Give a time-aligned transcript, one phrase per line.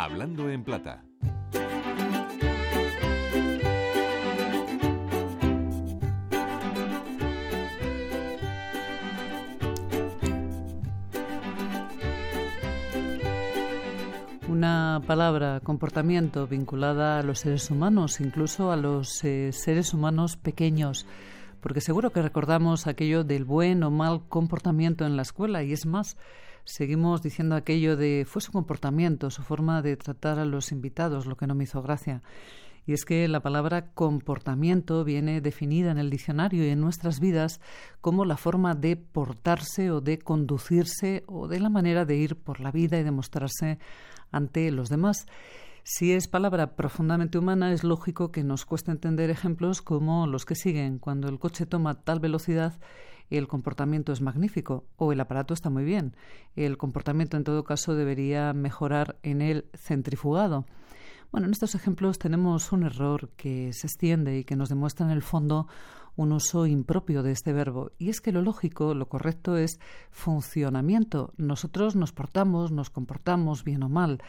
[0.00, 1.02] Hablando en Plata.
[14.48, 21.06] Una palabra, comportamiento, vinculada a los seres humanos, incluso a los eh, seres humanos pequeños
[21.60, 25.86] porque seguro que recordamos aquello del buen o mal comportamiento en la escuela y es
[25.86, 26.16] más,
[26.68, 31.36] seguimos diciendo aquello de fue su comportamiento, su forma de tratar a los invitados, lo
[31.36, 32.22] que no me hizo gracia.
[32.86, 37.60] Y es que la palabra comportamiento viene definida en el diccionario y en nuestras vidas
[38.00, 42.60] como la forma de portarse o de conducirse o de la manera de ir por
[42.60, 43.78] la vida y de mostrarse
[44.30, 45.26] ante los demás.
[45.84, 50.54] Si es palabra profundamente humana, es lógico que nos cueste entender ejemplos como los que
[50.54, 50.98] siguen.
[50.98, 52.78] Cuando el coche toma tal velocidad,
[53.30, 56.14] el comportamiento es magnífico o el aparato está muy bien.
[56.56, 60.66] El comportamiento, en todo caso, debería mejorar en el centrifugado.
[61.30, 65.12] Bueno, en estos ejemplos tenemos un error que se extiende y que nos demuestra en
[65.12, 65.66] el fondo
[66.16, 67.92] un uso impropio de este verbo.
[67.98, 69.78] Y es que lo lógico, lo correcto es
[70.10, 71.32] funcionamiento.
[71.36, 74.20] Nosotros nos portamos, nos comportamos bien o mal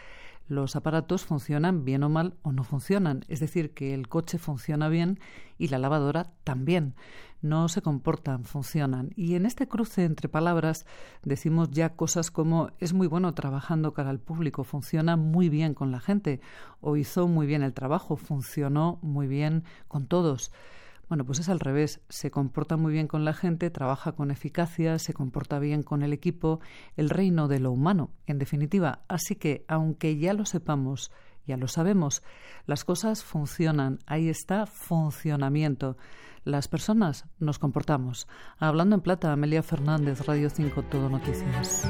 [0.50, 3.23] los aparatos funcionan bien o mal o no funcionan.
[3.30, 5.19] Es decir, que el coche funciona bien
[5.58, 6.95] y la lavadora también.
[7.42, 9.11] No se comportan, funcionan.
[9.16, 10.86] Y en este cruce entre palabras
[11.23, 15.92] decimos ya cosas como es muy bueno trabajando cara al público, funciona muy bien con
[15.92, 16.42] la gente
[16.81, 20.52] o hizo muy bien el trabajo, funcionó muy bien con todos.
[21.10, 22.02] Bueno, pues es al revés.
[22.08, 26.14] Se comporta muy bien con la gente, trabaja con eficacia, se comporta bien con el
[26.14, 26.60] equipo,
[26.96, 29.02] el reino de lo humano, en definitiva.
[29.08, 31.12] Así que, aunque ya lo sepamos,
[31.48, 32.22] ya lo sabemos,
[32.68, 33.98] las cosas funcionan.
[34.06, 35.98] Ahí está funcionamiento.
[36.44, 38.28] Las personas nos comportamos.
[38.60, 41.90] Hablando en plata, Amelia Fernández, Radio 5, Todo Noticias.